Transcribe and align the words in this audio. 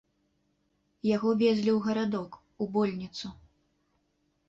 Яго 1.09 1.29
везлі 1.43 1.71
ў 1.75 1.77
гарадок, 1.89 2.31
у 2.63 2.71
больніцу. 2.79 3.27